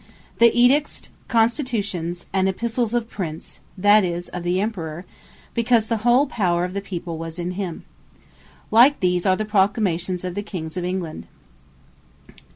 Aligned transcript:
The 0.39 0.51
Edicts, 0.59 1.09
Constitutions, 1.27 2.25
and 2.33 2.49
Epistles 2.49 2.95
Of 2.95 3.03
The 3.07 3.15
Prince, 3.15 3.59
that 3.77 4.03
is, 4.03 4.29
of 4.29 4.41
the 4.41 4.59
Emperour; 4.59 5.05
because 5.53 5.85
the 5.85 5.97
whole 5.97 6.25
power 6.25 6.63
of 6.65 6.73
the 6.73 6.81
people 6.81 7.19
was 7.19 7.37
in 7.37 7.51
him. 7.51 7.83
Like 8.71 8.99
these, 8.99 9.27
are 9.27 9.35
the 9.35 9.45
Proclamations 9.45 10.23
of 10.23 10.33
the 10.33 10.41
Kings 10.41 10.75
of 10.75 10.83
England. 10.83 11.27